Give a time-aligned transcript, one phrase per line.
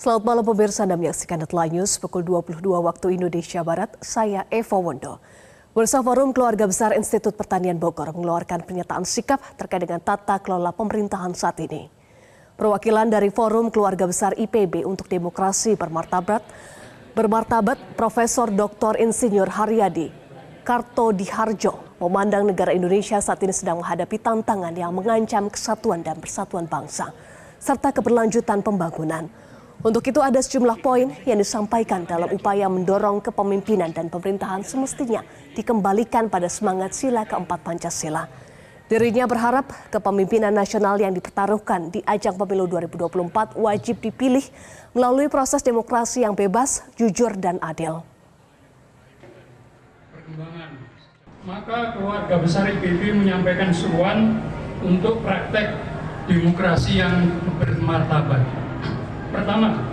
[0.00, 4.00] Selamat malam pemirsa Anda menyaksikan Deadline News pukul 22 waktu Indonesia Barat.
[4.00, 5.20] Saya Eva Wondo.
[5.76, 11.36] Bursa Forum Keluarga Besar Institut Pertanian Bogor mengeluarkan pernyataan sikap terkait dengan tata kelola pemerintahan
[11.36, 11.92] saat ini.
[12.56, 16.48] Perwakilan dari Forum Keluarga Besar IPB untuk Demokrasi Bermartabat,
[17.12, 18.96] bermartabat Profesor Dr.
[19.04, 20.08] Insinyur Haryadi
[20.64, 26.64] Karto Diharjo memandang negara Indonesia saat ini sedang menghadapi tantangan yang mengancam kesatuan dan persatuan
[26.64, 27.12] bangsa
[27.60, 29.49] serta keberlanjutan pembangunan.
[29.80, 35.24] Untuk itu ada sejumlah poin yang disampaikan dalam upaya mendorong kepemimpinan dan pemerintahan semestinya
[35.56, 38.28] dikembalikan pada semangat sila keempat Pancasila.
[38.92, 44.44] Dirinya berharap kepemimpinan nasional yang dipertaruhkan di ajang pemilu 2024 wajib dipilih
[44.92, 48.04] melalui proses demokrasi yang bebas, jujur, dan adil.
[51.48, 54.44] Maka keluarga besar IPB menyampaikan seruan
[54.84, 55.72] untuk praktek
[56.28, 58.69] demokrasi yang bermartabat.
[59.30, 59.86] Pertama,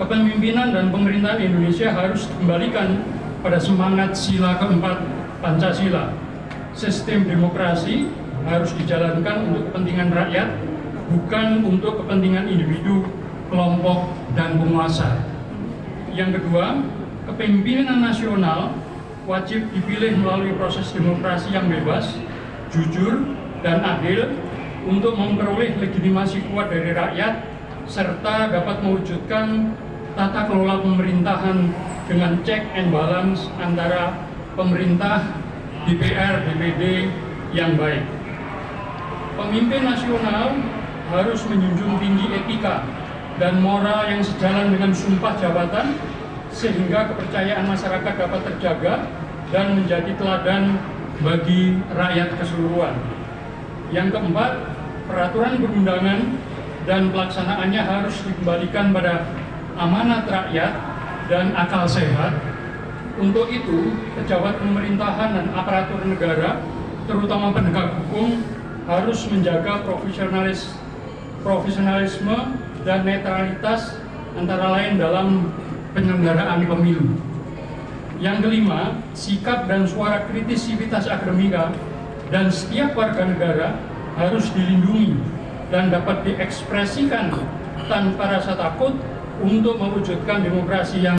[0.00, 3.04] kepemimpinan dan pemerintahan Indonesia harus dikembalikan
[3.44, 5.04] pada semangat sila keempat
[5.44, 6.16] Pancasila.
[6.72, 8.08] Sistem demokrasi
[8.48, 10.48] harus dijalankan untuk kepentingan rakyat,
[11.12, 13.04] bukan untuk kepentingan individu,
[13.52, 15.20] kelompok, dan penguasa.
[16.12, 16.80] Yang kedua,
[17.28, 18.72] kepemimpinan nasional
[19.28, 22.16] wajib dipilih melalui proses demokrasi yang bebas,
[22.72, 23.28] jujur,
[23.60, 24.30] dan adil
[24.86, 27.55] untuk memperoleh legitimasi kuat dari rakyat
[27.86, 29.74] serta dapat mewujudkan
[30.18, 31.70] tata kelola pemerintahan
[32.10, 34.14] dengan check and balance antara
[34.58, 35.22] pemerintah,
[35.86, 37.10] DPR, DPD
[37.54, 38.02] yang baik.
[39.36, 40.56] Pemimpin nasional
[41.12, 42.82] harus menjunjung tinggi etika
[43.36, 45.94] dan moral yang sejalan dengan sumpah jabatan
[46.50, 48.94] sehingga kepercayaan masyarakat dapat terjaga
[49.52, 50.80] dan menjadi teladan
[51.20, 52.96] bagi rakyat keseluruhan.
[53.92, 54.52] Yang keempat,
[55.06, 56.20] peraturan perundangan
[56.86, 59.26] dan pelaksanaannya harus dikembalikan pada
[59.74, 60.72] amanat rakyat
[61.26, 62.38] dan akal sehat.
[63.18, 66.62] Untuk itu, pejabat pemerintahan dan aparatur negara,
[67.10, 68.38] terutama penegak hukum,
[68.86, 70.78] harus menjaga profesionalis,
[71.42, 72.54] profesionalisme
[72.86, 73.98] dan netralitas
[74.38, 75.50] antara lain dalam
[75.90, 77.18] penyelenggaraan pemilu.
[78.22, 81.74] Yang kelima, sikap dan suara kritis sivitas akademika
[82.30, 83.68] dan setiap warga negara
[84.16, 85.35] harus dilindungi
[85.70, 87.30] dan dapat diekspresikan
[87.86, 88.98] tanpa rasa takut
[89.38, 91.14] untuk mewujudkan demokrasi yang